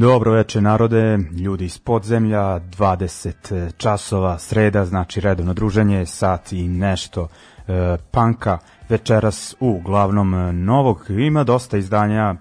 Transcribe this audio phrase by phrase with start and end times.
[0.00, 7.28] Dobro veče narode, ljudi iz podzemlja, 20 časova, sreda, znači redovno druženje, sat i nešto
[7.68, 11.06] e, panka večeras u glavnom e, novog.
[11.08, 12.34] Ima dosta izdanja,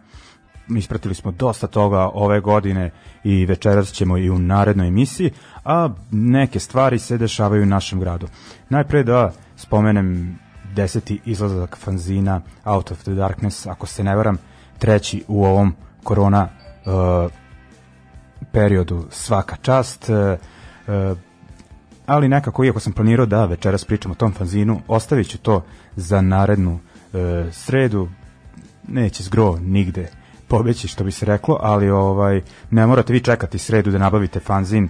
[0.77, 2.91] ispratili smo dosta toga ove godine
[3.23, 5.31] i večeras ćemo i u narednoj emisiji,
[5.65, 8.27] a neke stvari se dešavaju u našem gradu.
[8.69, 10.39] Najpre da spomenem
[10.75, 14.37] deseti izlazak fanzina Out of the Darkness, ako se ne varam,
[14.77, 16.49] treći u ovom korona
[16.85, 17.31] uh,
[18.51, 21.17] periodu svaka čast, uh,
[22.05, 25.63] ali nekako, iako sam planirao da večeras pričam o tom fanzinu, ostavit ću to
[25.95, 27.19] za narednu uh,
[27.51, 28.09] sredu,
[28.87, 30.09] neće zgro nigde
[30.47, 34.89] pobeći što bi se reklo, ali ovaj ne morate vi čekati sredu da nabavite fanzin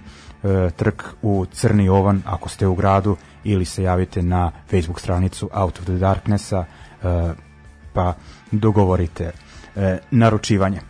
[0.76, 5.78] trk u Crni Ovan ako ste u gradu ili se javite na Facebook stranicu Out
[5.78, 6.64] of the Darknessa
[7.92, 8.14] pa
[8.52, 9.32] dogovorite
[10.10, 10.80] naručivanje.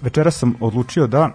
[0.00, 1.30] Večera sam odlučio da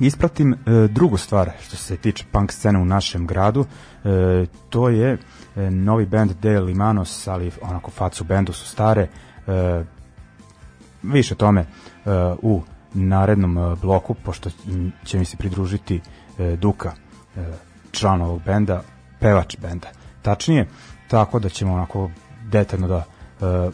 [0.00, 0.56] ispratim e,
[0.88, 3.64] drugu stvar što se tiče punk scene u našem gradu.
[4.04, 5.18] E, to je
[5.56, 9.08] e, novi band De Limanos, ali onako facu bendu su stare.
[9.46, 9.84] E,
[11.02, 11.66] više tome e,
[12.42, 12.62] u
[12.94, 14.50] narednom e, bloku, pošto
[15.04, 16.00] će mi se pridružiti
[16.38, 16.92] e, Duka,
[17.36, 17.40] e,
[17.90, 18.82] član ovog benda,
[19.20, 19.88] pevač benda.
[20.22, 20.68] Tačnije,
[21.08, 22.10] tako da ćemo onako
[22.44, 23.70] detaljno da e,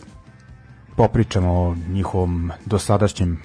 [0.97, 3.43] popričamo o njihovom dosadašnjem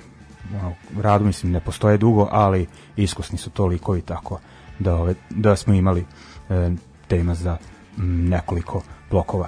[1.01, 4.39] radu mislim ne postoje dugo, ali iskusni su toliko i tako
[4.79, 6.05] da ove, da smo imali
[6.49, 6.71] e,
[7.07, 7.57] tema za
[7.97, 8.81] nekoliko
[9.11, 9.47] blokova.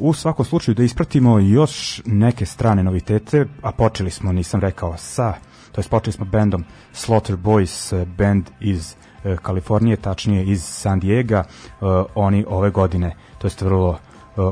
[0.00, 5.34] U svakom slučaju da ispratimo još neke strane novitete, a počeli smo, nisam rekao, sa,
[5.72, 8.94] to jest počeli smo bandom Slaughter Boys, band iz
[9.42, 11.42] Kalifornije, tačnije iz San Diego.
[12.14, 13.98] Oni ove godine, to jest vrlo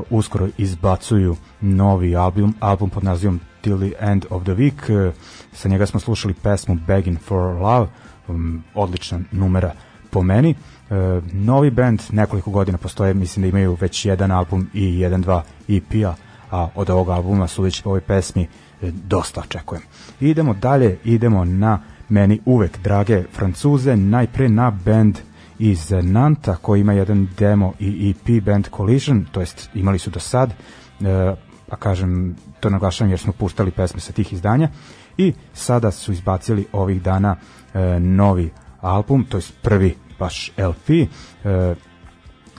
[0.09, 5.11] uskoro izbacuju novi album, album pod nazivom Till the End of the Week.
[5.53, 7.87] Sa njega smo slušali pesmu Begging for Love,
[8.27, 9.71] um, odlična numera
[10.09, 10.55] po meni.
[10.89, 15.43] E, novi band, nekoliko godina postoje, mislim da imaju već jedan album i jedan, dva
[15.67, 16.15] EP-a,
[16.51, 18.47] a od ovog albuma, sudeći po ovoj pesmi,
[18.81, 19.83] e, dosta očekujem.
[20.19, 21.79] Idemo dalje, idemo na
[22.09, 25.17] meni uvek drage Francuze, najpre na band
[25.59, 30.19] iz Nanta koji ima jedan demo i EP band Collision, to jest imali su do
[30.19, 31.35] sad, e,
[31.69, 34.69] a kažem, to naglašavam jer smo puštali pesme sa tih izdanja
[35.17, 37.35] i sada su izbacili ovih dana
[37.73, 38.51] e, novi
[38.81, 41.07] album, to jest prvi baš LP e,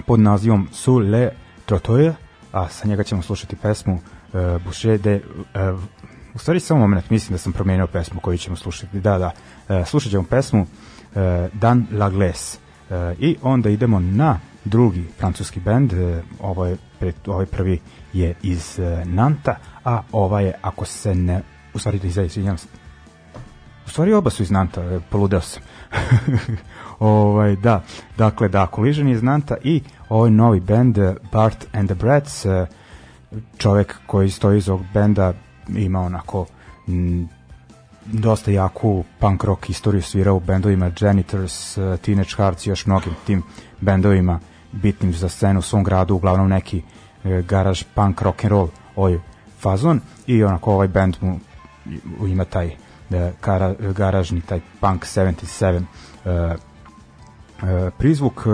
[0.06, 1.30] pod nazivom Sous le
[1.66, 2.12] Trottoir,
[2.52, 3.98] a sa njega ćemo slušati pesmu
[4.34, 5.14] e, Boucher de...
[5.54, 5.72] E,
[6.34, 9.00] u stvari samo moment, mislim da sam promenio pesmu koju ćemo slušati.
[9.00, 9.30] Da, da,
[9.68, 10.66] e, slušat ćemo pesmu
[11.14, 12.58] e, Dan la Glace.
[12.90, 16.76] E, I onda idemo na drugi francuski bend, e, ovo je,
[17.26, 17.80] ovaj prvi
[18.12, 21.42] je iz e, Nanta, a ova je, ako se ne,
[21.74, 22.66] u stvari da izvinjam se,
[23.86, 25.62] u stvari oba su iz Nanta, e, poludeo sam.
[26.98, 27.82] ovaj, da,
[28.18, 30.98] dakle, da, Collision iz Nanta i ovaj novi bend
[31.32, 32.46] Bart and the Brats,
[33.58, 35.32] čovek koji stoji iz ovog benda
[35.68, 36.46] ima onako
[36.88, 37.28] m,
[38.06, 43.42] dosta jaku punk rock istoriju svira u bendovima Janitors, Teenage Hearts i još mnogim tim
[43.80, 44.40] bendovima
[44.72, 46.82] bitnim za scenu u svom gradu, uglavnom neki
[47.24, 49.18] e, garaž punk rock and roll ovaj
[49.60, 51.38] fazon i onako ovaj band mu
[52.28, 55.82] ima taj e, gara, garažni taj punk 77
[56.24, 58.50] e, e, prizvuk e,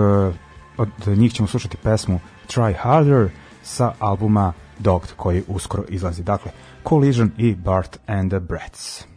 [0.77, 3.29] od njih ćemo slušati pesmu Try Harder
[3.63, 6.23] sa albuma Dogged koji uskoro izlazi.
[6.23, 6.51] Dakle
[6.89, 9.10] Collision i Bart and the Brats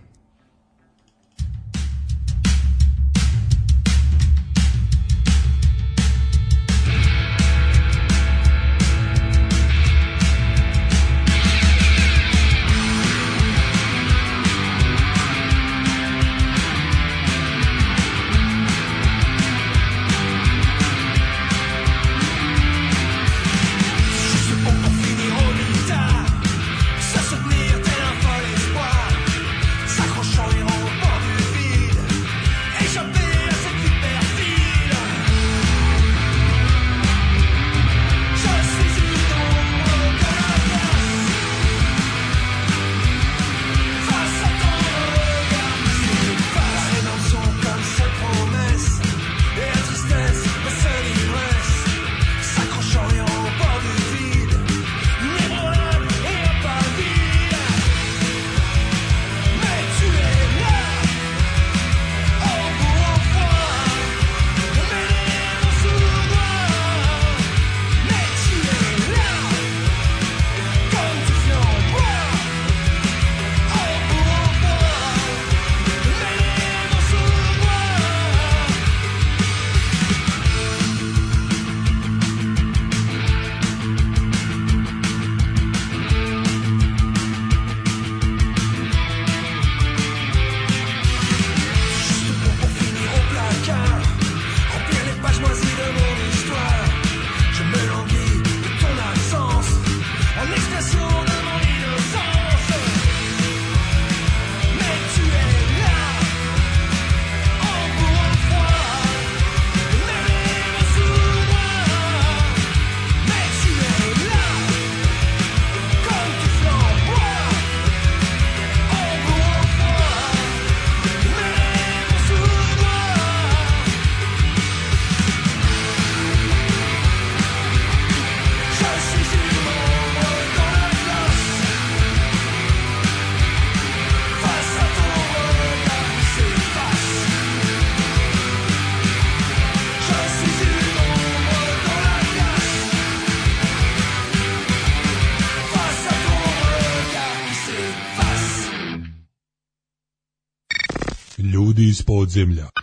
[152.37, 152.74] iz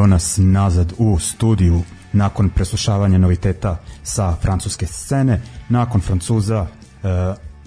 [0.00, 5.40] evo nas nazad u studiju nakon preslušavanja noviteta sa francuske scene.
[5.68, 6.68] Nakon Francuza e,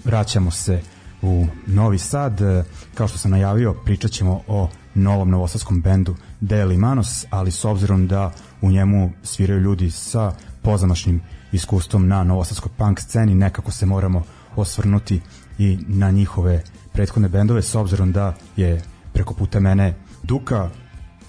[0.04, 0.80] vraćamo se
[1.22, 2.40] u Novi Sad.
[2.40, 2.64] E,
[2.94, 8.06] kao što sam najavio, pričat ćemo o novom novosadskom bendu Deli Manos, ali s obzirom
[8.06, 11.22] da u njemu sviraju ljudi sa pozamašnim
[11.52, 14.22] iskustvom na novosadskoj punk sceni, nekako se moramo
[14.56, 15.20] osvrnuti
[15.58, 16.62] i na njihove
[16.92, 20.70] prethodne bendove, s obzirom da je preko puta mene Duka,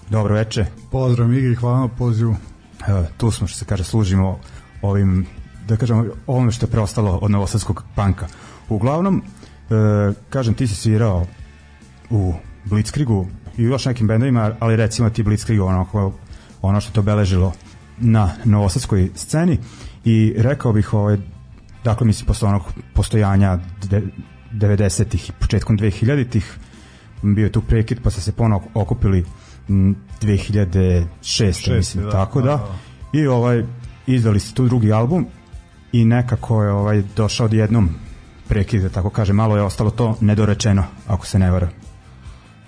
[0.09, 0.65] Dobro veče.
[0.91, 2.35] Pozdrav Migi, hvala na pozivu.
[2.88, 4.39] Evo, tu smo što se kaže služimo
[4.81, 5.25] ovim
[5.67, 8.27] da kažemo ovome što je preostalo od novosadskog panka.
[8.69, 9.24] Uglavnom e,
[10.29, 11.25] kažem ti si svirao
[12.09, 12.33] u
[12.65, 16.12] Blitzkriegu i još nekim bendovima, ali recimo ti Blitzkrieg ono,
[16.62, 17.53] ono što te obeležilo
[17.97, 19.59] na novosadskoj sceni
[20.03, 21.17] i rekao bih ovaj,
[21.83, 23.59] dakle mislim posle onog postojanja
[24.53, 26.57] 90-ih i početkom 2000-ih
[27.24, 29.25] bio je tu prekid pa ste se ponovo okupili
[29.67, 31.05] 2006.
[31.22, 32.48] Šest, mislim, da, tako da.
[32.48, 33.19] da.
[33.19, 33.63] I ovaj
[34.07, 35.25] izdali ste tu drugi album
[35.91, 37.89] i nekako je ovaj došao jednom
[38.48, 41.69] prekid, da tako kaže, malo je ostalo to nedorečeno, ako se ne vara.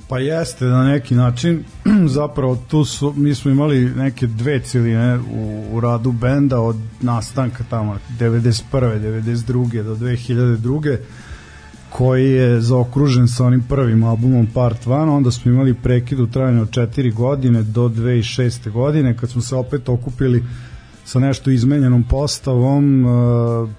[0.09, 1.63] Pa jeste, na neki način,
[2.17, 7.63] zapravo tu su, mi smo imali neke dve ciline u, u radu benda od nastanka
[7.69, 8.63] tamo 91.
[8.71, 9.83] 92.
[9.83, 10.97] do 2002
[11.97, 16.61] koji je zaokružen sa onim prvim albumom Part 1, onda smo imali prekid u trajanju
[16.61, 18.71] od 4 godine do 2006.
[18.71, 20.43] godine, kad smo se opet okupili
[21.05, 23.07] sa nešto izmenjenom postavom, e,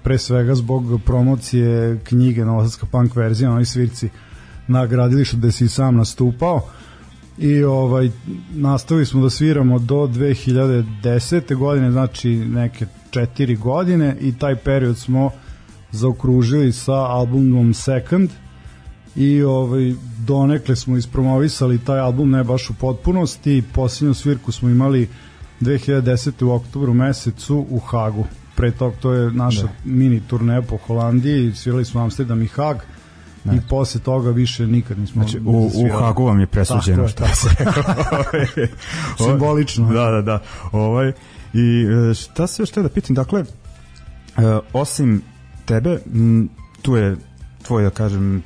[0.03, 4.09] pre svega zbog promocije knjige Novosadska punk verzija, oni svirci
[4.67, 6.61] na gradilištu gde si sam nastupao
[7.37, 8.09] i ovaj
[8.51, 11.55] nastavili smo da sviramo do 2010.
[11.55, 15.31] godine, znači neke 4 godine i taj period smo uh,
[15.91, 18.29] zaokružili sa albumom Second
[19.15, 23.63] i ovaj, donekle smo ispromovisali taj album ne baš u potpunosti.
[23.73, 25.09] Posljednju svirku smo imali
[25.61, 26.43] 2010.
[26.45, 28.25] u oktobru mesecu u Hagu.
[28.55, 29.69] Pre tog to je naša da.
[29.85, 31.53] mini turneja po Holandiji.
[31.55, 32.77] Svirali smo Amsterdam i Hag.
[33.43, 33.55] Ne.
[33.55, 37.49] i posle toga više nikad nismo znači, u, u Hagu vam je presuđeno što se
[39.25, 39.93] simbolično.
[39.93, 40.39] da da da.
[40.71, 41.11] Ovaj
[41.53, 43.15] i e, šta se još te da pitam?
[43.15, 43.43] Dakle
[44.37, 44.43] Uh,
[44.73, 45.21] osim
[45.69, 45.99] tebe,
[46.81, 47.15] tu je
[47.63, 48.43] tvoj, da kažem,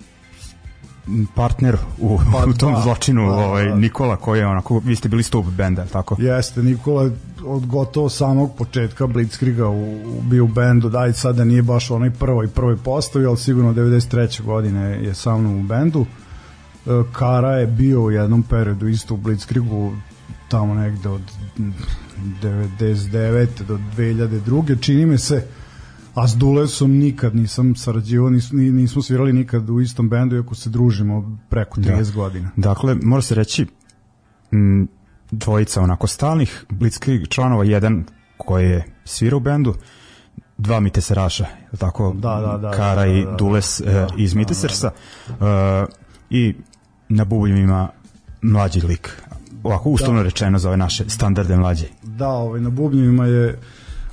[1.36, 3.76] partner u, pa, u tom da, zločinu, da, ovaj, da.
[3.76, 6.16] Nikola koji je onako, vi ste bili stup benda, tako?
[6.20, 7.10] Jeste, Nikola
[7.46, 12.12] od gotovo samog početka Blitzkriga u, u, bio u bendu, daj sada nije baš onaj
[12.12, 14.44] prvoj prvoj postavi, ali sigurno 93.
[14.44, 16.06] godine je sa mnom u bendu.
[16.06, 19.94] E, Kara je bio u jednom periodu isto u Blitzkrigu
[20.50, 21.22] tamo negde od
[22.42, 23.48] 99.
[23.68, 24.82] do 2002.
[24.82, 25.48] čini me se
[26.14, 30.70] A s Dulesom nikad nisam sarađivao, nis, nismo svirali nikad u istom bendu, iako se
[30.70, 32.16] družimo preko 30 da.
[32.16, 32.50] godina.
[32.56, 33.66] Dakle, mora se reći,
[34.52, 34.88] m,
[35.32, 38.04] dvojica onako stalnih Blitzkrieg članova, jedan
[38.38, 39.74] koji je svirao u bendu,
[40.58, 41.46] dva Miteseraša,
[41.78, 42.14] tako?
[42.14, 42.72] Da, da, da.
[42.72, 44.92] Kara da, da, i Dules da, da, iz Mitesersa.
[45.28, 45.84] Da, da.
[45.84, 45.90] Uh,
[46.30, 46.56] I
[47.10, 47.90] na bubnjima
[48.42, 49.22] mlađi lik.
[49.64, 50.24] Ovako uslovno da.
[50.24, 51.86] rečeno za ove naše standarde mlađe.
[52.04, 53.60] Da, ovaj, na bubnjima je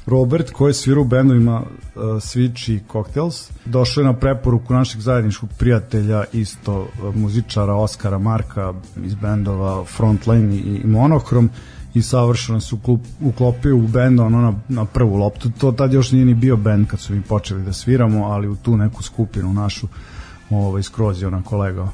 [0.06, 5.50] Robert koji svira u bendovima uh, Switch i Cocktails došao je na preporuku našeg zajedničkog
[5.58, 11.50] prijatelja isto uh, muzičara Oskara Marka iz bendova Frontline i, i Monochrom
[11.94, 12.76] i savršeno se
[13.20, 15.50] uklopio u bend ono na, na prvu loptu.
[15.58, 18.56] To tad još nije ni bio bend kad su mi počeli da sviramo ali u
[18.56, 19.88] tu neku skupinu našu
[20.50, 21.88] ovaj, skroz je ona kolega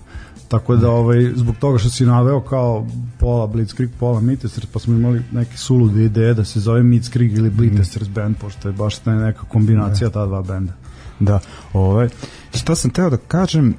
[0.48, 2.86] Tako da ovaj zbog toga što si naveo kao
[3.18, 7.50] pola Blitzkrieg, pola Mitesters, pa smo imali neke sulude ideje da se zove Blitzkrieg ili
[7.50, 8.14] Blitzkrieg mm.
[8.14, 10.72] band, pošto je baš ta neka kombinacija ta dva benda.
[11.20, 11.40] Da,
[11.72, 12.08] ovaj,
[12.54, 13.74] šta sam teo da kažem,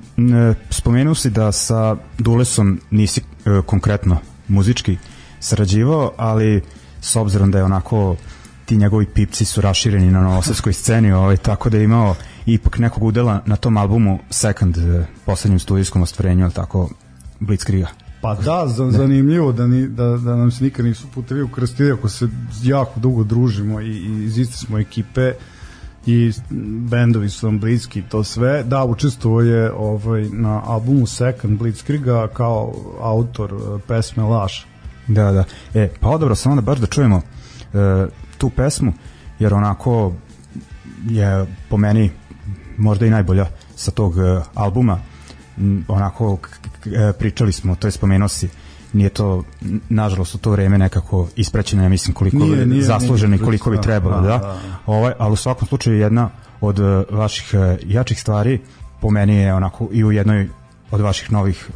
[0.69, 4.97] spomenuo si da sa Dulesom nisi e, konkretno muzički
[5.39, 6.61] sarađivao, ali
[7.01, 8.15] s obzirom da je onako
[8.65, 12.15] ti njegovi pipci su rašireni na novosadskoj sceni, ovaj, tako da je imao
[12.47, 16.89] ipak nekog udela na tom albumu Second, eh, poslednjem studijskom ostvarenju, ali tako,
[17.39, 17.87] Blitzkriga.
[18.21, 22.27] Pa da, zanimljivo da, ni, da, da nam se nikad nisu putevi ukrstili ako se
[22.63, 25.33] jako dugo družimo i, i iz iste smo ekipe
[26.05, 26.31] i
[26.89, 28.63] bendovi su nam bliski to sve.
[28.63, 34.67] Da, učestvovao je ovaj, na albumu Second Blitzkriga kao autor uh, pesme Laš.
[35.07, 35.43] Da, da.
[35.73, 37.21] E, pa odabro samo da baš da čujemo uh,
[38.37, 38.93] tu pesmu,
[39.39, 40.13] jer onako
[41.09, 42.11] je po meni
[42.77, 44.99] možda i najbolja sa tog uh, albuma
[45.87, 46.37] onako
[46.85, 48.49] e, pričali smo to je spomenuo si
[48.93, 49.43] nije to
[49.89, 53.81] nažalost u to vreme nekako ispraćeno ja mislim koliko nije, nije, zasluženo i koliko bi
[53.81, 54.57] trebalo da, da, da.
[54.85, 56.29] Ovaj, ali u svakom slučaju jedna
[56.61, 57.53] od uh, vaših
[57.85, 58.59] jačih stvari
[59.01, 60.49] po meni je onako i u jednoj
[60.91, 61.69] od vaših novih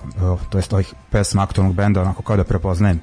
[0.49, 2.99] to jest ovih pesma aktualnog benda onako kao da prepoznajem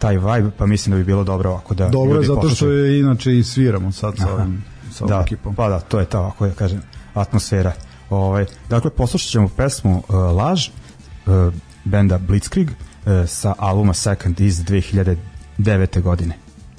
[0.00, 3.00] taj vibe, pa mislim da bi bilo dobro ovako da Dobro je zato što je
[3.00, 5.54] inače i sviramo sad sa ovim sa da, ekipom.
[5.54, 6.82] Pa da, to je ta, ako ja kažem,
[7.14, 7.72] atmosfera.
[8.10, 14.64] Ovaj, dakle, poslušat ćemo pesmu uh, Laž, uh, benda Blitzkrieg, uh, sa albuma Second iz
[14.64, 16.02] 2009.
[16.02, 16.34] godine.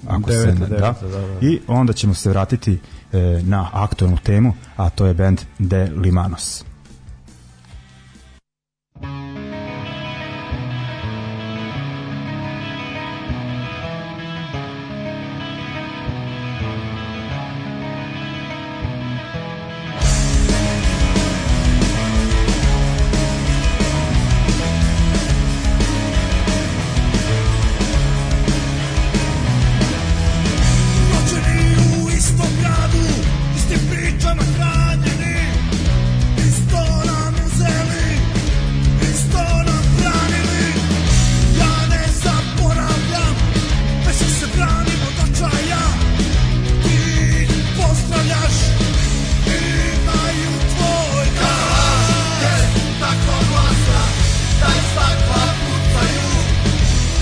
[0.07, 0.77] Ako 9, se ne, 9, da.
[0.77, 1.47] Da, da.
[1.47, 6.63] I onda ćemo se vratiti uh, na aktualnu temu, a to je band De Limanos.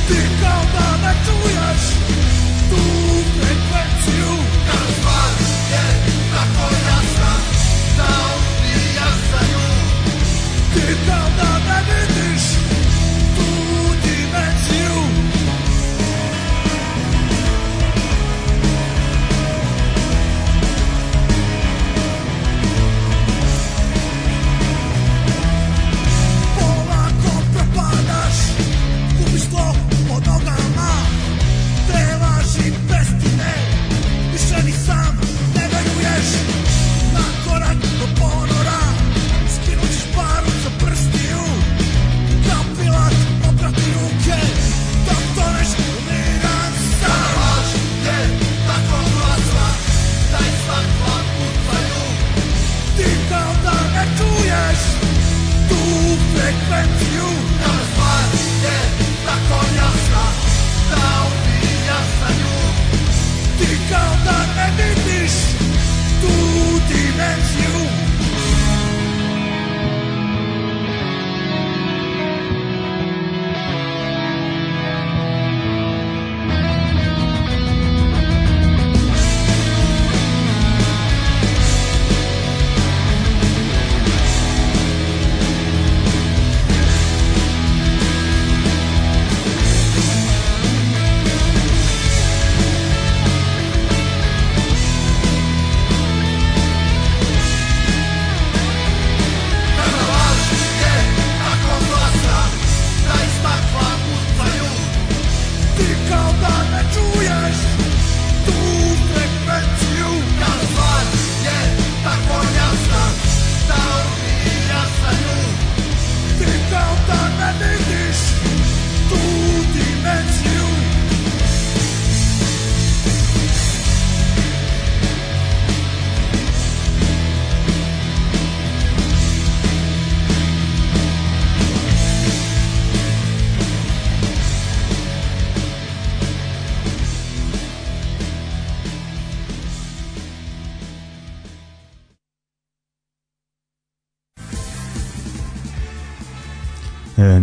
[0.09, 1.53] 你到那来注意，
[2.69, 4.48] 拄会分手。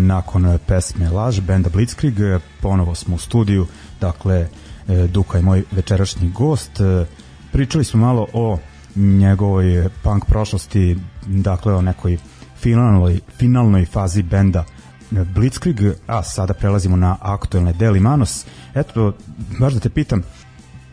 [0.06, 2.14] Nakon pesme Laž, benda Blitzkrieg,
[2.60, 3.66] ponovo smo u studiju,
[4.00, 4.48] dakle,
[4.88, 6.80] e, Duka je moj večerašnji gost.
[6.80, 7.06] E,
[7.52, 8.58] pričali smo malo o
[8.96, 12.18] njegovoj punk prošlosti, dakle o nekoj
[12.60, 14.64] finalnoj, finalnoj fazi benda
[15.10, 18.46] Blitzkrieg, a sada prelazimo na aktuelne Deli Manos.
[18.74, 19.12] Eto,
[19.58, 20.22] baš da te pitam,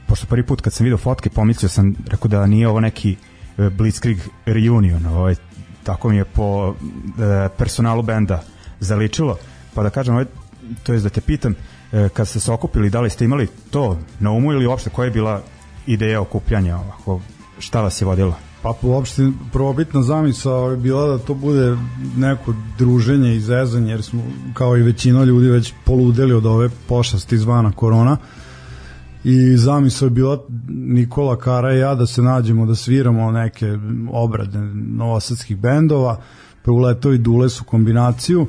[0.08, 3.15] pošto prvi put kad sam video fotke pomislio sam, rekao da nije ovo neki
[3.58, 5.36] e, Blitzkrieg reunion, ovaj,
[5.84, 8.43] tako mi je po e, personalu benda
[8.83, 9.37] zaličilo,
[9.73, 10.25] pa da kažem, ovaj,
[10.83, 11.55] to je da te pitam,
[11.91, 15.05] e, kad ste se okupili, da li ste imali to na umu ili uopšte koja
[15.05, 15.41] je bila
[15.87, 17.21] ideja okupljanja ovako,
[17.59, 18.35] šta vas je vodilo?
[18.61, 21.77] Pa uopšte prvobitna zamisao je bila da to bude
[22.17, 27.37] neko druženje i zezanje jer smo kao i većina ljudi već poludeli od ove pošasti
[27.37, 28.17] zvana korona.
[29.23, 33.77] I zamisao je bila Nikola Kara i ja da se nađemo da sviramo neke
[34.11, 36.21] obrade novosadskih bendova
[36.65, 37.19] pa uleto i
[37.49, 38.47] su kombinaciju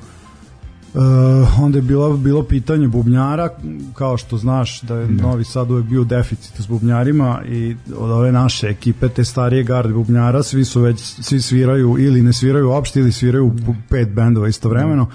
[1.60, 3.48] onda je bilo, bilo pitanje bubnjara,
[3.94, 5.22] kao što znaš da je da.
[5.22, 9.92] Novi Sad uvek bio deficit s bubnjarima i od ove naše ekipe, te starije garde
[9.92, 13.52] bubnjara, svi su već, svi sviraju ili ne sviraju uopšte ili sviraju
[13.88, 15.06] pet bendova istovremeno.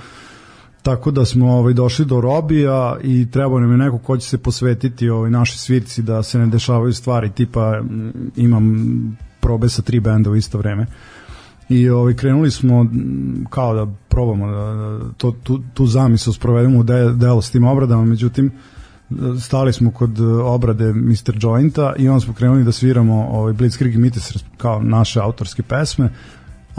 [0.81, 4.37] tako da smo ovaj došli do Robija i treba nam je neko ko će se
[4.37, 7.81] posvetiti ovaj našoj svirci da se ne dešavaju stvari tipa
[8.35, 10.85] imam probe sa tri benda u isto vreme
[11.69, 12.85] i ovaj krenuli smo
[13.49, 17.63] kao da probamo da, da to, tu, tu zamisao sprovedemo u de, delo s tim
[17.63, 18.51] obradama međutim
[19.41, 21.35] stali smo kod obrade Mr.
[21.41, 26.09] Jointa i on smo krenuli da sviramo ovaj Blitzkrieg Mites kao naše autorske pesme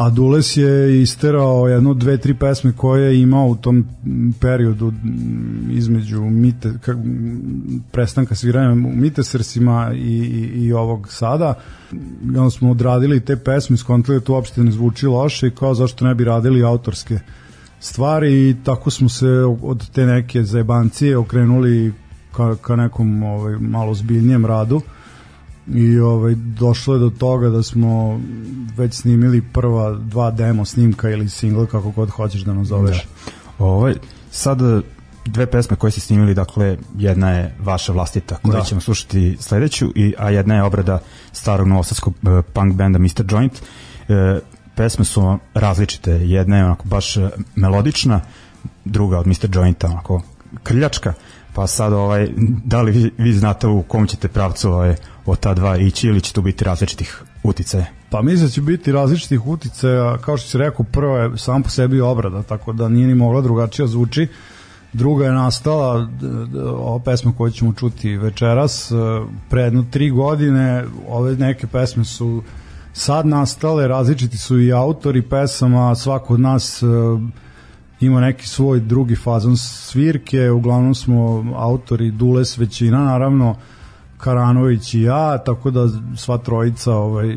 [0.01, 3.87] a Dules je isterao jedno, dve, tri pesme koje je imao u tom
[4.41, 4.93] periodu
[5.71, 6.95] između mite, ka,
[7.93, 11.55] prestanka sviranja u Mitesrsima i, i, i ovog sada.
[12.35, 15.75] I onda smo odradili te pesme, skontali da to uopšte ne zvuči loše i kao
[15.75, 17.19] zašto ne bi radili autorske
[17.81, 19.29] stvari i tako smo se
[19.63, 21.93] od te neke zajebancije okrenuli
[22.33, 24.81] ka, ka nekom ovaj, malo zbiljnijem radu
[25.75, 28.21] i ovaj, došlo je do toga da smo
[28.77, 32.97] već snimili prva dva demo snimka ili single kako god hoćeš da nazoveš.
[32.97, 33.65] Da.
[33.65, 33.95] Ovaj,
[34.31, 34.59] sad
[35.27, 38.65] dve pesme koje ste snimili, dakle jedna je vaša vlastita koju da.
[38.65, 40.99] ćemo slušati sledeću, i, a jedna je obrada
[41.33, 43.25] starog novosadskog uh, punk benda Mr.
[43.31, 43.53] Joint.
[44.09, 44.17] Uh,
[44.81, 48.21] pesme su različite, jedna je onako baš e, melodična,
[48.85, 49.49] druga od Mr.
[49.55, 50.23] Jointa onako
[50.63, 51.13] krljačka,
[51.55, 52.29] pa sad ovaj,
[52.65, 54.97] da li vi, vi znate u kom ćete pravcu ovaj,
[55.31, 57.87] od ta dva ići ili će tu biti različitih uticaja?
[58.11, 61.69] Pa mislim da će biti različitih uticaja, kao što si rekao, prvo je sam po
[61.69, 64.29] sebi obrada, tako da nije ni mogla drugačija zvuči.
[64.93, 66.09] Druga je nastala,
[66.65, 68.95] ova pesma koju ćemo čuti večeras, e,
[69.51, 72.43] pre jedno tri godine, ove neke pesme su
[72.93, 76.87] sad nastale, različiti su i autori pesama, svako od nas e,
[78.01, 83.57] ima neki svoj drugi fazon svirke, uglavnom smo autori Dules većina, naravno,
[84.21, 87.37] Karanović i ja, tako da sva trojica ovaj,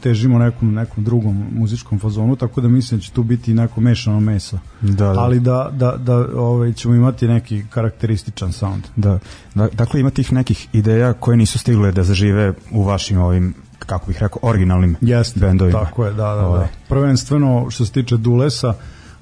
[0.00, 4.20] težimo nekom, nekom drugom muzičkom fazonu, tako da mislim da će tu biti neko mešano
[4.20, 4.58] meso.
[4.80, 5.20] Da, da.
[5.20, 8.84] Ali da, da, da ovaj, ćemo imati neki karakterističan sound.
[8.96, 9.18] Da.
[9.54, 9.68] da.
[9.72, 13.54] Dakle, ima tih nekih ideja koje nisu stigle da zažive u vašim ovim
[13.86, 15.84] kako bih rekao, originalnim Jeste, bendovima.
[15.84, 16.46] Tako je, da, da, da.
[16.46, 16.68] Ovaj.
[16.88, 18.74] Prvenstveno, što se tiče Dulesa,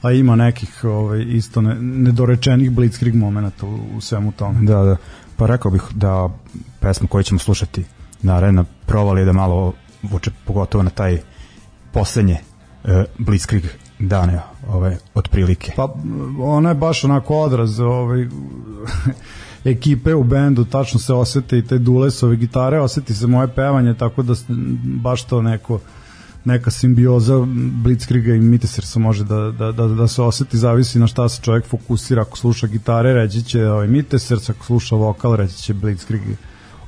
[0.02, 4.60] a ima nekih ovaj, isto ne, nedorečenih blitzkrieg momenta u, u svemu tome.
[4.60, 4.96] Da, da.
[5.42, 6.28] Pa rekao bih da
[6.80, 7.84] pesma koju ćemo slušati
[8.22, 11.18] na arena provali da malo vuče pogotovo na taj
[11.92, 12.38] poslednje
[12.84, 13.64] e, Blitzkrieg
[13.98, 15.72] dane ove otprilike.
[15.76, 15.94] Pa
[16.40, 18.28] ona je baš onako odraz ovaj
[19.74, 24.22] ekipe u bendu, tačno se osete i te dulesove gitare, oseti se moje pevanje, tako
[24.22, 24.34] da
[24.84, 25.78] baš to neko
[26.44, 27.46] neka simbioza
[27.84, 31.66] Blitzkriga i Mitesersa može da, da, da, da se oseti, zavisi na šta se čovjek
[31.66, 36.22] fokusira, ako sluša gitare, reći će ovaj Mitesers, ako sluša vokal, reći će Blitzkrieg.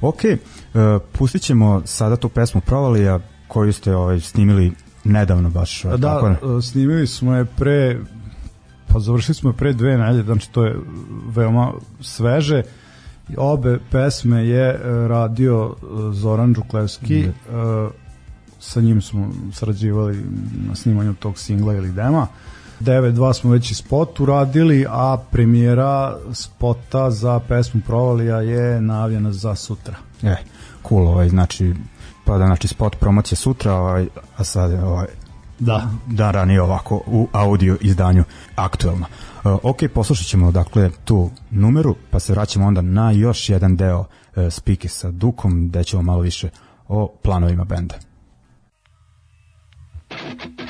[0.00, 4.72] Ok, uh, pustit ćemo sada tu pesmu Provalija koju ste ovaj, snimili
[5.04, 5.82] nedavno baš.
[5.82, 6.34] Da, tako ne?
[6.34, 7.98] E, snimili smo je pre
[8.94, 10.76] pa završili smo je pre dve nedelje, znači to je
[11.36, 12.62] veoma sveže.
[13.36, 15.74] Obe pesme je e, radio
[16.12, 17.56] Zoran Đuklevski, mm.
[17.56, 17.90] uh,
[18.64, 20.24] sa njim smo sarađivali
[20.68, 22.27] na snimanju tog singla ili dema.
[22.81, 29.55] 9.2 smo već i spot uradili, a premijera spota za pesmu Provalija je najavljena za
[29.55, 29.96] sutra.
[30.22, 30.37] E,
[30.88, 31.74] cool, ovaj, znači,
[32.24, 35.07] pa da, znači spot promocija sutra, ovaj, a sad ovaj,
[35.59, 35.90] da.
[36.07, 38.24] da ranije ovako u audio izdanju
[38.57, 39.07] aktuelno.
[39.44, 44.00] Uh, ok, poslušat ćemo dakle tu numeru, pa se vraćamo onda na još jedan deo
[44.00, 44.07] uh,
[44.50, 46.48] spike sa Dukom, gde ćemo malo više
[46.88, 47.94] o planovima benda.
[50.20, 50.63] thank you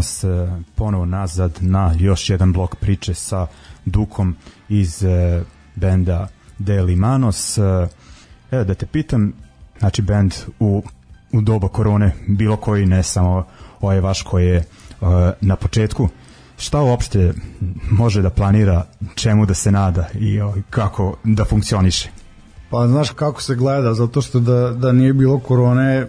[0.00, 3.46] Evo nas e, ponovo nazad na još jedan blok priče sa
[3.84, 4.36] Dukom
[4.68, 5.42] iz e,
[5.74, 7.58] benda Deli Manos.
[7.58, 7.62] E,
[8.50, 9.32] evo da te pitam,
[9.78, 10.82] znači bend u,
[11.32, 13.46] u doba korone, bilo koji, ne samo
[13.80, 14.64] ovaj vaš koji je
[15.40, 16.08] na početku,
[16.58, 17.32] šta uopšte
[17.90, 18.84] može da planira,
[19.14, 22.10] čemu da se nada i ovaj, kako da funkcioniše?
[22.70, 26.06] Pa znaš kako se gleda, zato što da, da nije bilo korone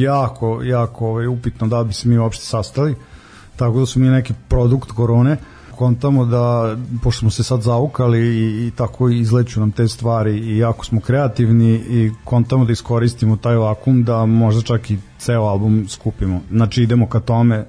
[0.00, 2.96] jako, jako ovaj, upitno da bi se mi uopšte sastali,
[3.56, 5.36] tako da su mi neki produkt korone,
[5.76, 10.58] kontamo da, pošto smo se sad zaukali i, i tako izleću nam te stvari i
[10.58, 15.86] jako smo kreativni i kontamo da iskoristimo taj vakum da možda čak i ceo album
[15.88, 16.40] skupimo.
[16.50, 17.66] Znači idemo ka tome,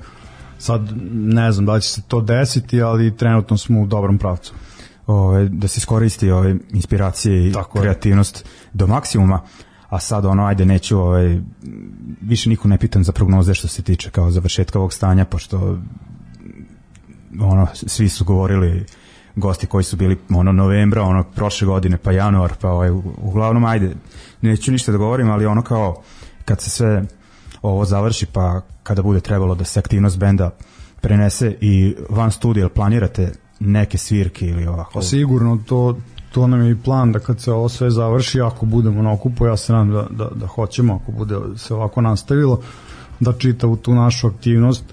[0.57, 0.81] sad
[1.13, 4.53] ne znam da će se to desiti, ali trenutno smo u dobrom pravcu
[5.07, 8.69] ove, da se iskoristi ove inspiracije i Tako kreativnost je.
[8.73, 9.41] do maksimuma
[9.93, 11.39] a sad ono ajde neću ovaj
[12.21, 15.77] više niko ne pitam za prognoze što se tiče kao završetka ovog stanja pošto
[17.39, 18.85] ono svi su govorili
[19.35, 23.95] gosti koji su bili ono novembra, ono prošle godine, pa januar, pa ovaj, uglavnom ajde,
[24.41, 26.01] neću ništa da govorim, ali ono kao
[26.45, 27.03] kad se sve
[27.61, 30.49] ovo završi, pa kada bude trebalo da se aktivnost benda
[31.01, 34.91] prenese i van studija, planirate neke svirke ili ovako?
[34.93, 35.97] Pa sigurno, to,
[36.33, 39.45] to nam je i plan da kad se ovo sve završi, ako budemo na okupu,
[39.45, 42.59] ja se nadam da, da, da hoćemo, ako bude se ovako nastavilo,
[43.19, 44.83] da čita u tu našu aktivnost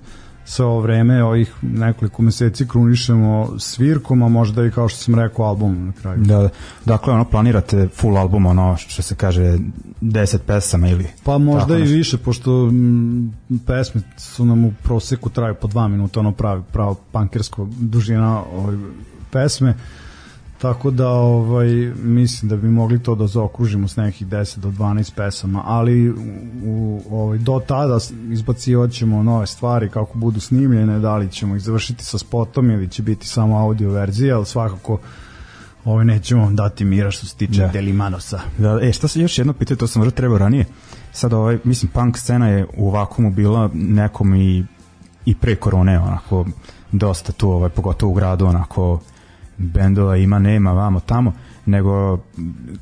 [0.44, 5.44] sve ovo vreme, ovih nekoliko meseci krunišemo svirkom, a možda i kao što sam rekao
[5.44, 6.18] album na kraju.
[6.24, 6.48] Da,
[6.84, 9.58] dakle ono planirate full album, ono što se kaže
[10.00, 13.32] 10 pesama ili Pa možda i više, pošto m,
[13.66, 18.76] pesme su nam u proseku traju po dva minuta, ono pravi, pravo pankersko dužina ovaj,
[19.30, 19.74] pesme.
[20.60, 21.68] Tako da ovaj
[22.02, 26.10] mislim da bi mogli to da zaokružimo s nekih 10 do 12 pesama, ali
[26.64, 27.98] u, ovaj do tada
[28.30, 33.02] izbacivaćemo nove stvari kako budu snimljene, da li ćemo ih završiti sa spotom ili će
[33.02, 34.98] biti samo audio verzija, al svakako
[35.84, 37.68] ovaj nećemo dati mira što se tiče da.
[37.68, 38.40] Delimanosa.
[38.58, 40.64] Da, e, šta se još jedno pitanje, to sam možda trebao ranije.
[41.12, 44.64] Sad ovaj, mislim, punk scena je u vakumu bila nekom i,
[45.24, 46.46] i pre korone, onako,
[46.92, 49.00] dosta tu, ovaj, pogotovo u gradu, onako,
[49.60, 51.32] bendova ima, nema, vamo, tamo,
[51.66, 52.18] nego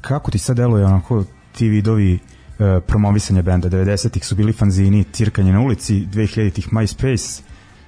[0.01, 2.19] kako ti sad deluje onako ti vidovi
[2.59, 7.41] e, promovisanja benda, 90-ih su bili fanzini, cirkanje na ulici, 2000-ih MySpace,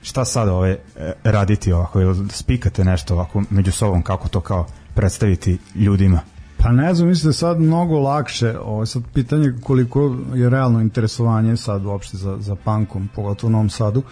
[0.03, 4.67] šta sad ove e, raditi ovako, ili spikate nešto ovako među sobom, kako to kao
[4.95, 6.21] predstaviti ljudima?
[6.57, 10.81] Pa ne znam, mislim da sad mnogo lakše, ovo je sad pitanje koliko je realno
[10.81, 14.03] interesovanje sad uopšte za, za punkom, pogotovo u Novom Sadu,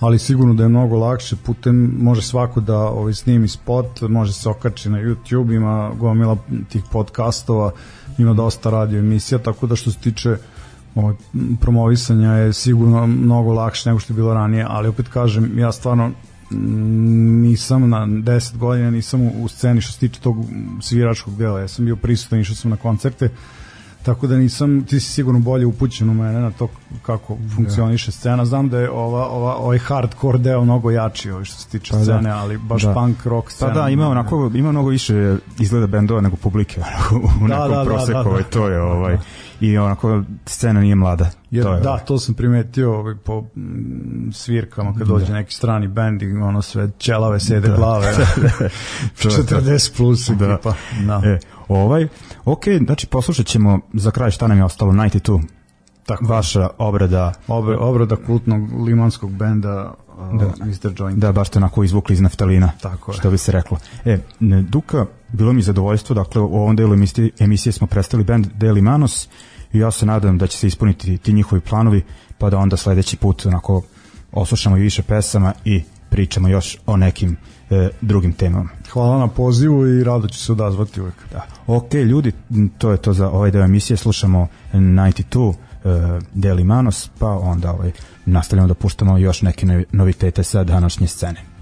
[0.00, 4.48] ali sigurno da je mnogo lakše putem može svako da ovaj snimi spot, može se
[4.48, 6.36] okači na YouTube, ima gomila
[6.68, 7.70] tih podcastova,
[8.18, 10.36] ima dosta radio emisija, tako da što se tiče
[10.94, 11.14] ovaj,
[11.60, 16.10] promovisanja je sigurno mnogo lakše nego što je bilo ranije, ali opet kažem, ja stvarno
[16.50, 20.36] nisam na 10 godina nisam u sceni što se tiče tog
[20.80, 23.28] sviračkog dela, ja sam bio prisutan, išao sam na koncerte,
[24.06, 26.68] tako da nisam, ti si sigurno bolje upućen u mene na to
[27.02, 28.44] kako funkcioniše scena.
[28.44, 31.98] Znam da je ova, ova, ovaj hardcore deo mnogo jači ovaj što se tiče pa
[31.98, 32.04] da.
[32.04, 32.36] scene, da.
[32.36, 32.94] ali baš da.
[32.94, 33.72] punk rock scena.
[33.72, 36.80] Pa da, ima onako, ima mnogo više izgleda bendova nego publike
[37.42, 38.30] u da, nekom da, proseku, da, da, da.
[38.30, 39.18] Ovaj, to je ovaj,
[39.60, 41.30] i onako scena nije mlada.
[41.50, 45.32] Jer, to je, da, to sam primetio ovaj, po m, svirkama kad dođe da.
[45.32, 47.76] neki strani bend i ono sve ćelave sede da.
[47.76, 48.06] glave.
[49.16, 50.52] 40 plus da.
[50.52, 50.74] ekipa.
[51.06, 51.22] Da.
[51.24, 51.38] E,
[51.68, 52.08] ovaj,
[52.46, 55.42] ok, znači poslušat ćemo za kraj šta nam je ostalo, 92.
[56.06, 56.24] Tako.
[56.24, 57.32] Vaša obrada.
[57.48, 60.64] Obre, obrada kultnog limanskog benda uh, da.
[60.64, 60.92] Mr.
[60.98, 61.18] Joint.
[61.18, 63.18] Da, baš ste onako izvukli iz naftalina, Tako je.
[63.18, 63.78] što bi se reklo.
[64.04, 64.18] E,
[64.68, 69.28] Duka, bilo mi zadovoljstvo, dakle u ovom delu emisije, emisije smo predstavili band Deli Manos
[69.72, 72.04] i ja se nadam da će se ispuniti ti njihovi planovi,
[72.38, 73.82] pa da onda sledeći put onako
[74.32, 77.36] oslušamo i više pesama i pričamo još o nekim
[77.70, 78.68] e, drugim temama.
[78.92, 81.14] Hvala na pozivu i rado ću se odazvati uvek.
[81.32, 81.46] Da.
[81.66, 82.32] Ok, ljudi,
[82.78, 87.92] to je to za ovaj deo emisije, slušamo 92 e, Deli Manos, pa onda ovaj,
[88.26, 91.55] nastavljamo da puštamo još neke novitete sa današnje scene.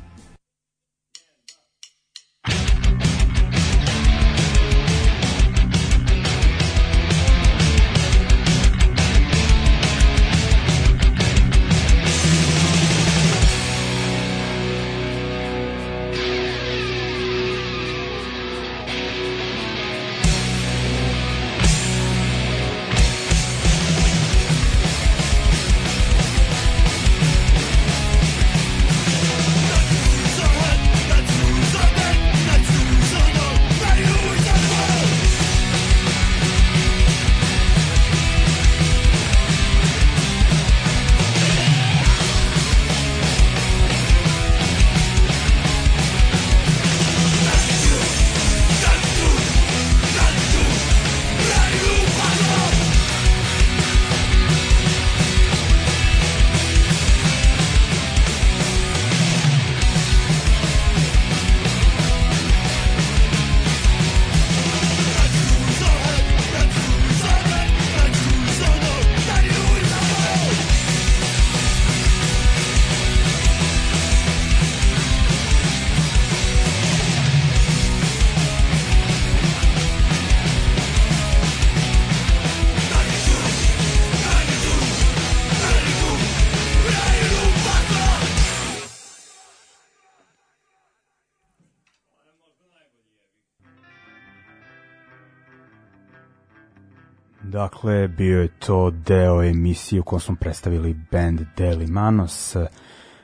[97.65, 102.57] Dakle, bio je to deo emisije u kojoj smo predstavili band Deli Manos.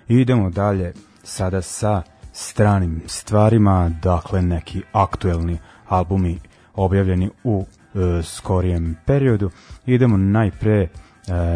[0.09, 6.39] Idemo dalje sada sa stranim stvarima, dakle neki aktuelni albumi
[6.75, 9.51] objavljeni u e, skorijem periodu.
[9.87, 10.89] Idemo najpre e,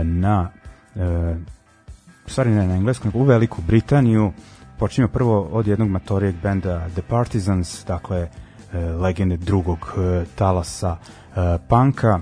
[0.04, 0.50] na
[0.96, 1.34] e,
[2.26, 4.32] stvari ne na engleskom, u Veliku Britaniju.
[4.78, 11.58] Počinjemo prvo od jednog matorijeg benda The Partisans, dakle e, legende drugog e, talasa e,
[11.68, 12.20] panka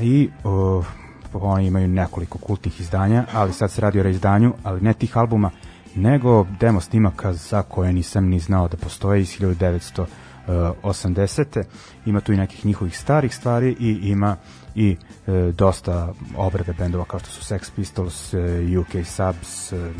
[0.00, 0.86] i uh,
[1.32, 5.50] oni imaju nekoliko kultnih izdanja, ali sad se radi o reizdanju, ali ne tih albuma,
[5.94, 11.64] nego demo snimaka za koje nisam ni znao da postoje iz 1980.
[12.06, 14.36] Ima tu i nekih njihovih starih stvari i ima
[14.74, 19.92] i e, dosta obrade bendova kao što su Sex Pistols, e, UK Subs, e,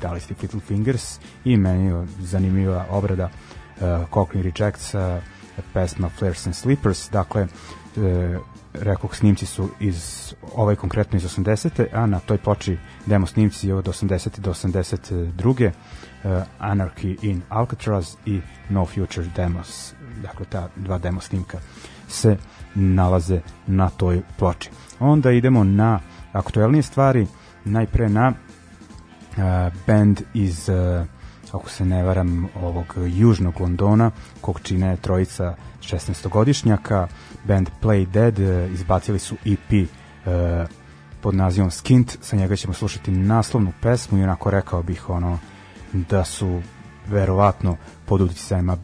[0.00, 3.30] Dali Steve Little Fingers i meni zanimljiva obrada
[3.80, 5.20] e, Cockney Rejects, e,
[5.72, 7.46] pesma Flares and Sleepers, dakle
[7.96, 8.38] e,
[8.74, 11.86] rekoh snimci su iz ovaj konkretno iz 80.
[11.92, 14.40] a na toj ploči demo snimci od 80.
[14.40, 15.70] do 82.
[16.24, 21.58] Uh, Anarchy in Alcatraz i No Future Demos dakle ta dva demo snimka
[22.08, 22.36] se
[22.74, 26.00] nalaze na toj ploči onda idemo na
[26.32, 27.26] aktuelnije stvari
[27.64, 29.44] najpre na uh,
[29.86, 31.06] band iz uh,
[31.52, 37.06] ako se ne varam ovog južnog Londona kog čine trojica 16-godišnjaka
[37.44, 39.86] band Play Dead e, izbacili su EP e,
[41.20, 45.38] pod nazivom Skint, sa njega ćemo slušati naslovnu pesmu i onako rekao bih ono
[45.92, 46.62] da su
[47.06, 47.76] verovatno
[48.06, 48.76] pod uticajima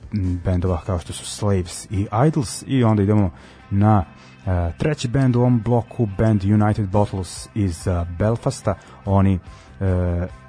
[0.45, 2.65] bendova kao što su Slaves i Idols.
[2.67, 3.31] I onda idemo
[3.71, 4.05] na
[4.47, 8.75] uh, treći band u ovom bloku, band United Bottles iz uh, Belfasta.
[9.05, 9.39] Oni
[9.81, 9.87] uh,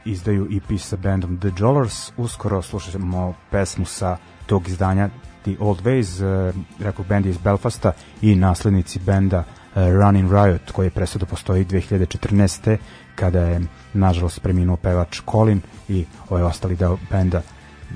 [0.06, 2.12] izdaju EP sa bandom The Jollers.
[2.18, 5.10] Uskoro slušamo pesmu sa tog izdanja
[5.44, 10.86] The Old Ways, uh, rekao band iz Belfasta i naslednici benda uh, Running Riot koji
[10.86, 12.78] je presao da postoji 2014.
[13.16, 13.62] kada je
[13.94, 17.42] nažalost preminuo pevač Colin i ovaj ostali deo benda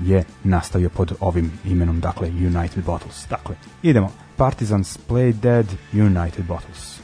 [0.02, 3.26] je nastavio pod ovim imenom, dakle United Bottles.
[3.30, 4.10] Dakle, idemo.
[4.36, 6.99] Partisans Play Dead United Bottles.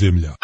[0.00, 0.41] Ljudi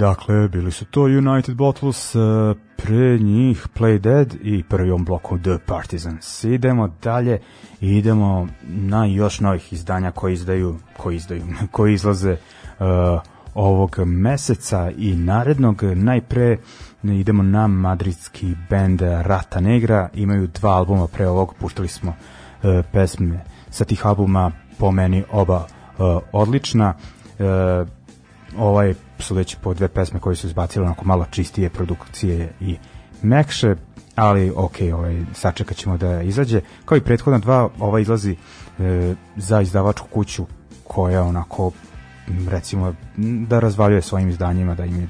[0.00, 2.22] Dakle, bili su to United Bottles, uh,
[2.76, 6.44] pre njih Play Dead i prvi on bloku The Partisans.
[6.44, 7.40] Idemo dalje
[7.80, 11.42] i idemo na još novih izdanja koji izdaju, koji izdaju,
[11.72, 12.86] koji izlaze uh,
[13.54, 15.82] ovog meseca i narednog.
[15.82, 16.58] Najpre
[17.02, 23.44] idemo na madridski band Rata Negra, imaju dva albuma pre ovog, puštali smo uh, pesme
[23.70, 25.56] sa tih albuma, po meni oba
[25.98, 26.94] uh, odlična.
[27.38, 27.99] Uh,
[28.58, 32.76] ovaj su već po dve pesme koje su izbacile onako malo čistije produkcije i
[33.22, 33.74] mekše,
[34.14, 36.60] ali ok, ovaj, sačekat ćemo da izađe.
[36.84, 38.36] Kao i prethodna dva, ova izlazi
[38.78, 40.46] e, za izdavačku kuću
[40.84, 41.70] koja onako
[42.48, 42.94] recimo
[43.48, 45.08] da razvaljuje svojim izdanjima da im je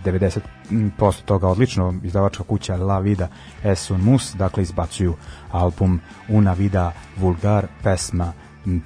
[0.71, 3.29] 90% toga odlično izdavačka kuća La Vida
[3.65, 5.15] es mus dakle izbacuju
[5.51, 8.33] album Una Vida Vulgar pesma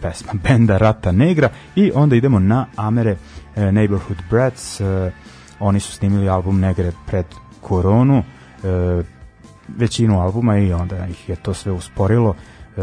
[0.00, 3.16] pesma benda Rata Negra i onda idemo na Amere
[3.56, 5.12] e, Neighborhood Brats e,
[5.60, 7.26] oni su snimili album Negre pred
[7.60, 8.18] koronu.
[8.18, 9.02] E,
[9.68, 12.34] većinu albuma i onda ih je to sve usporilo.
[12.76, 12.80] E,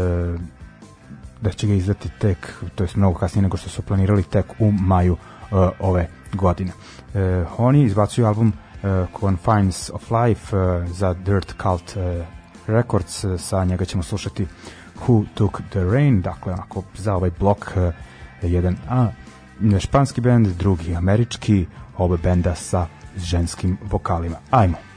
[1.40, 4.70] da će ga izdati tek to je mnogo kasnije nego što su planirali tek u
[4.70, 6.72] maju e, ove godine.
[7.14, 8.52] E, oni izbacuju album
[8.82, 12.24] e, Confines of Life e, za Dirt Cult e,
[12.66, 13.24] Records.
[13.38, 14.46] Sa njega ćemo slušati
[15.06, 17.94] Who Took the Rain, dakle onako za ovaj blok uh,
[18.42, 19.08] jedan a
[19.80, 21.66] španski bend, drugi američki,
[21.98, 22.86] oba benda sa
[23.16, 24.36] ženskim vokalima.
[24.50, 24.91] Ajmo.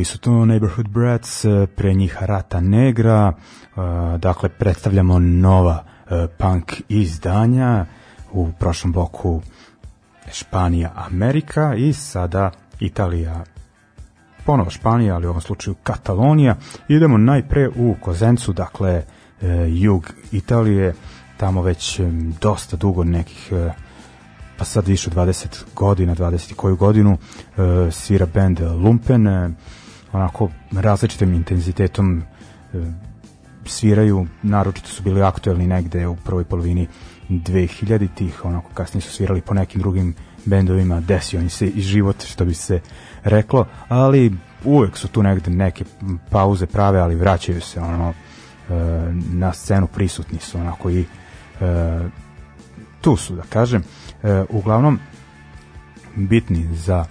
[0.00, 3.80] Bili su to Neighborhood Brats, e, pre njih Rata Negra, e,
[4.18, 7.86] dakle predstavljamo nova e, punk izdanja,
[8.32, 9.42] u prošlom bloku
[10.32, 13.44] Španija, Amerika i sada Italija,
[14.44, 16.56] ponovo Španija, ali u ovom slučaju Katalonija.
[16.88, 19.02] Idemo najpre u Kozencu, dakle
[19.68, 20.94] jug Italije,
[21.36, 22.00] tamo već
[22.40, 23.52] dosta dugo nekih
[24.58, 27.18] pa sad više 20 godina, 20 koju godinu
[27.90, 29.54] svira band Lumpen,
[30.12, 32.22] onako različitim intenzitetom
[32.72, 32.86] uh,
[33.64, 36.88] sviraju, naročito su bili aktuelni negde u prvoj polovini
[37.28, 42.44] 2000-ih, onako kasnije su svirali po nekim drugim bendovima, desio im se i život, što
[42.44, 42.80] bi se
[43.24, 44.32] reklo, ali
[44.64, 45.84] uvek su tu negde neke
[46.30, 48.14] pauze prave, ali vraćaju se ono
[49.32, 51.04] na scenu prisutni su onako i
[53.00, 53.82] tu su da kažem.
[54.22, 54.98] E, uglavnom
[56.16, 57.04] bitni za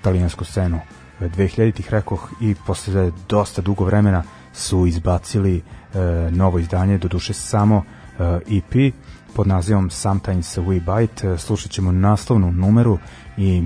[0.00, 0.80] italijansku scenu
[1.28, 5.98] 2000-ih rekoh i posle dosta dugo vremena su izbacili e,
[6.30, 7.84] novo izdanje, do duše samo
[8.18, 8.94] e, EP
[9.34, 11.28] pod nazivom Sometimes We Bite.
[11.28, 12.98] E, slušat ćemo naslovnu numeru
[13.36, 13.62] i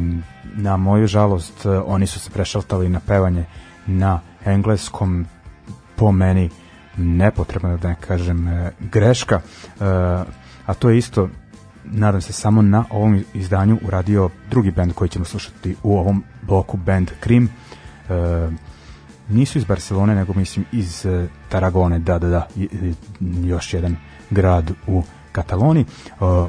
[0.55, 3.45] na moju žalost oni su se prešaltali na pevanje
[3.87, 5.27] na engleskom
[5.97, 6.51] po meni
[6.97, 9.41] nepotrebno da ne kažem greška
[10.67, 11.29] a to je isto
[11.93, 16.77] nadam se samo na ovom izdanju uradio drugi band koji ćemo slušati u ovom bloku,
[16.77, 17.49] band Krim.
[18.09, 18.51] E,
[19.29, 22.49] nisu iz Barcelone, nego mislim iz e, Taragone, da, da, da,
[23.45, 23.97] još jedan
[24.31, 25.81] grad u Kataloni.
[25.81, 25.85] E,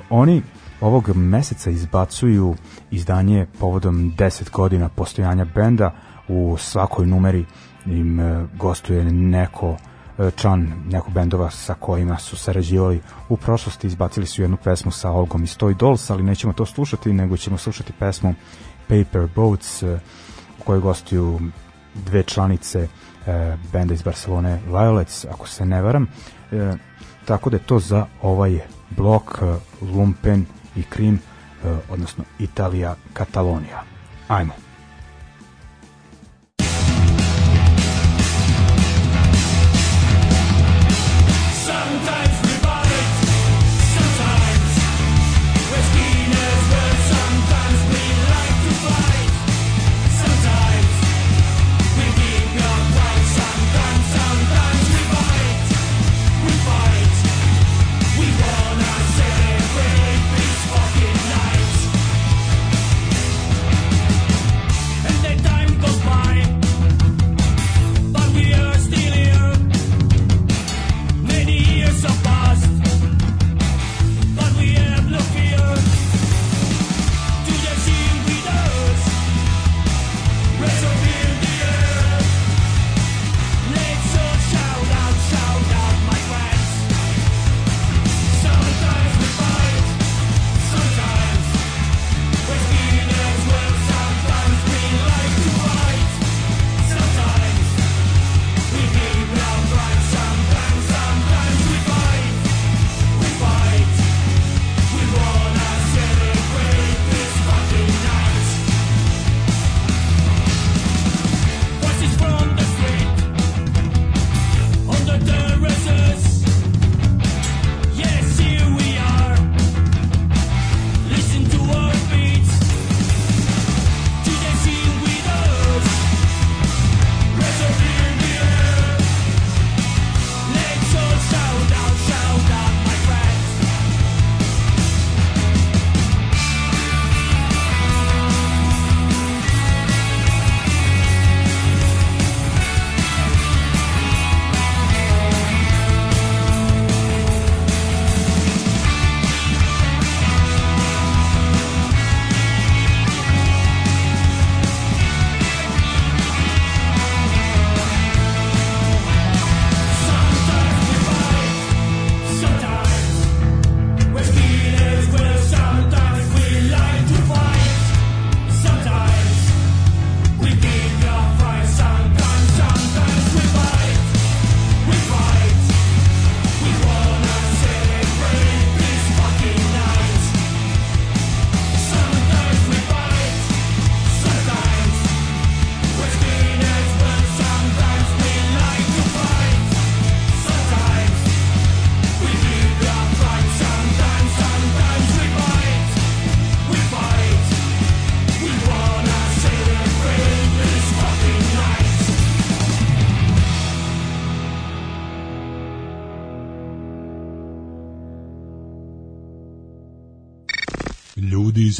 [0.10, 0.42] oni
[0.82, 2.56] ovog meseca izbacuju
[2.92, 5.92] izdanje povodom 10 godina postojanja benda,
[6.28, 7.46] u svakoj numeri
[7.86, 9.78] im e, gostuje neko
[10.36, 15.43] član nekog bendova sa kojima su sarađivali u prošlosti, izbacili su jednu pesmu sa Olgom
[15.43, 18.36] i Stoy Dolls, ali nećemo to slušati, nego ćemo slušati pesmu
[18.88, 19.99] Paper Boats eh,
[20.59, 21.39] u kojoj gostuju
[22.05, 22.88] dve članice
[23.28, 26.07] e, benda iz Barcelone Violets, ako se ne varam.
[26.51, 26.74] E,
[27.26, 28.59] tako da je to za ovaj
[28.89, 29.45] blok e,
[29.86, 30.45] Lumpen
[30.76, 33.84] i Krim, e, odnosno Italija, Katalonija.
[34.28, 34.66] Ajmo.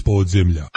[0.08, 0.68] Podzemlja.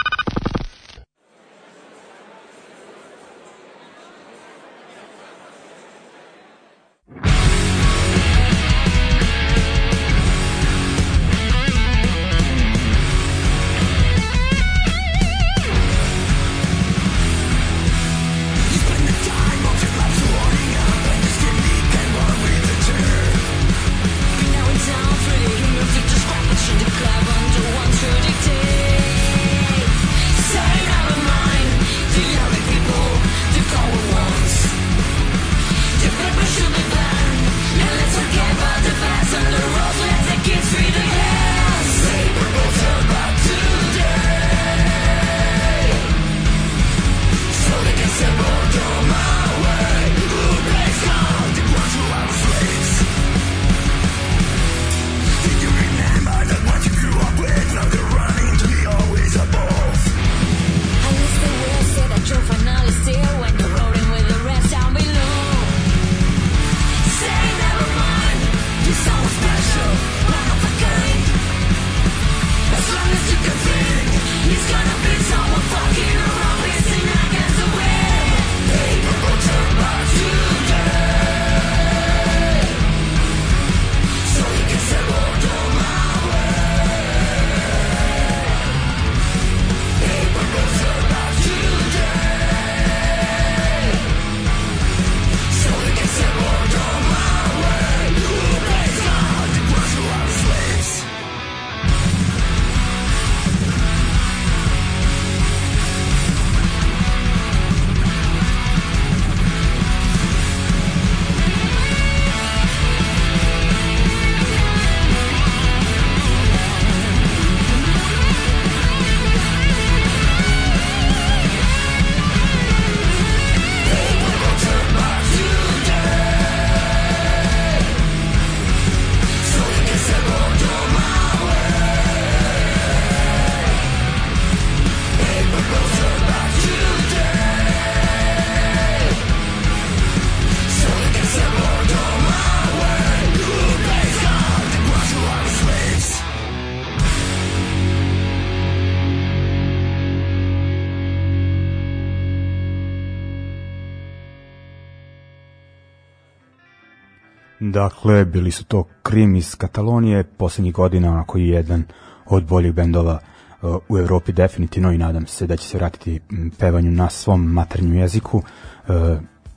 [157.81, 161.83] Dakle, bili su to Krim iz Katalonije, poslednjih godina onako i jedan
[162.25, 163.19] od boljih bendova
[163.61, 166.19] uh, u Evropi definitivno i nadam se da će se vratiti
[166.59, 168.37] pevanju na svom maternjem jeziku.
[168.37, 168.95] Uh,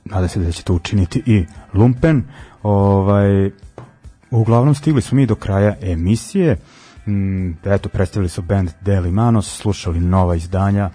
[0.05, 2.23] nadam se da će to učiniti i Lumpen.
[2.63, 3.51] Ovaj,
[4.31, 6.57] uglavnom stigli smo mi do kraja emisije.
[7.65, 10.89] Eto, predstavili su band Deli Manos, slušali nova izdanja.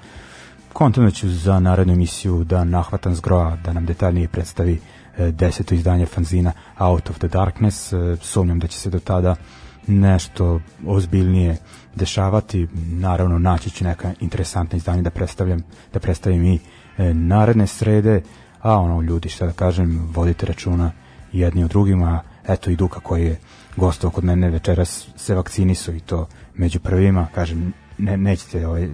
[0.73, 5.00] Kontam ću za narednu emisiju da nahvatam zgroa, da nam detaljnije predstavi uh,
[5.33, 7.93] deseto izdanje fanzina Out of the Darkness.
[7.93, 9.37] E, sumnjam da će se do tada
[9.87, 11.57] nešto ozbiljnije
[11.95, 12.69] dešavati.
[12.91, 15.63] Naravno, naći ću neka interesantna izdanja da predstavljam,
[15.93, 16.59] da predstavim i
[16.99, 18.23] e, naredne srede,
[18.61, 20.93] a ono, ljudi, šta da kažem, vodite računa
[21.33, 22.23] jedni od drugima.
[22.49, 23.39] Eto i Duka koji je
[23.77, 28.89] gostao kod mene večeras se vakcinisu i to među prvima, kažem, ne, nećete, ovaj,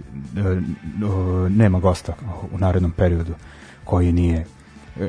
[1.49, 2.13] nema gosta
[2.51, 3.33] u narednom periodu
[3.83, 4.45] koji nije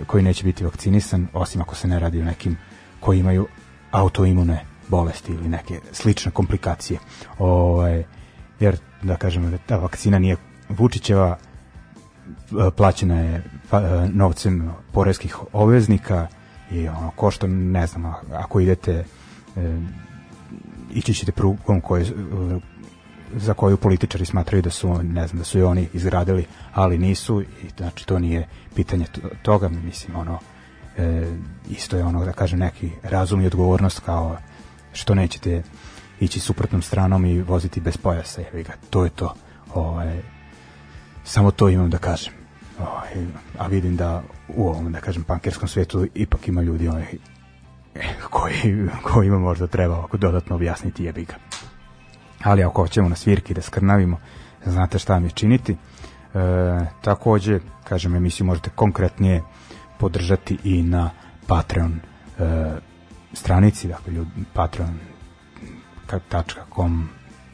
[0.07, 2.57] koji neće biti vakcinisan, osim ako se ne radi o nekim
[3.01, 3.47] koji imaju
[3.91, 6.99] autoimune bolesti ili neke slične komplikacije.
[7.39, 8.05] Ovaj,
[8.61, 10.36] jer, da kažemo, ta vakcina nije
[10.68, 11.39] Vučićeva,
[12.76, 16.26] plaćena je pa, novcem poreskih obveznika
[16.70, 19.05] i ono, košta, ne znam, ako idete e,
[20.95, 22.07] ići ćete prugom koje,
[23.37, 27.43] za koju političari smatraju da su ne znam da su i oni izgradili, ali nisu
[27.43, 29.07] i znači to nije pitanje
[29.43, 30.39] toga, mislim ono
[30.97, 31.33] e,
[31.70, 34.37] isto je ono da kažem neki razum i odgovornost kao
[34.93, 35.62] što nećete
[36.20, 39.35] ići suprotnom stranom i voziti bez pojasa, jevi ga, to je to.
[39.74, 40.22] Ovaj
[41.24, 42.33] samo to imam da kažem.
[42.81, 43.26] Ovaj,
[43.59, 47.07] a vidim da u ovom da kažem pankerskom svetu ipak ima ljudi ovaj,
[48.31, 51.35] koji, koji ima možda treba ovako dodatno objasniti jebi ga
[52.45, 54.18] ali ako hoćemo na svirki da skrnavimo,
[54.64, 55.72] znate šta mi činiti.
[55.72, 55.76] E,
[57.01, 59.43] takođe, kažem, emisiju možete konkretnije
[59.99, 61.11] podržati i na
[61.47, 62.01] Patreon e,
[63.32, 67.09] stranici, dakle ljudi, patreon.com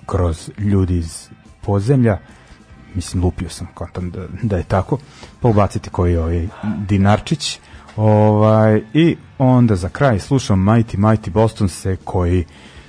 [0.07, 1.29] kroz ljudi iz
[1.63, 2.19] podzemlja.
[2.95, 4.99] Mislim lupio sam kontam da, da je tako.
[5.41, 6.49] Pa ubaciti koji je ovaj
[6.87, 7.61] dinarčić.
[7.97, 12.45] Ovaj, i onda za kraj slušam Mighty Mighty Boston se koji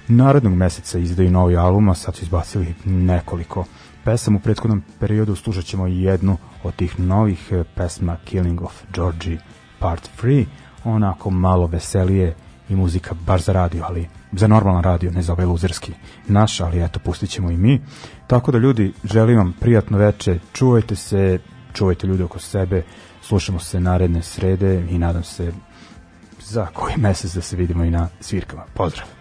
[0.08, 3.66] narednog meseca izdaju novi album, a sad su izbacili nekoliko
[4.03, 4.38] pesama.
[4.38, 9.38] U prethodnom periodu slušat ćemo jednu od tih novih e, pesma Killing of Georgie
[9.80, 10.45] Part 3,
[10.84, 12.36] onako malo veselije
[12.70, 15.91] i muzika baš za radio, ali za normalan radio, ne za ovaj luzerski
[16.28, 17.82] naš, ali eto, pustit ćemo i mi.
[18.28, 21.39] Tako da ljudi, želim vam prijatno veče, čuvajte se,
[21.74, 22.84] čuvajte ljude oko sebe,
[23.22, 25.51] slušamo se naredne srede i nadam se
[26.39, 28.64] za koji mesec da se vidimo i na svirkama.
[28.74, 29.14] Pozdrav!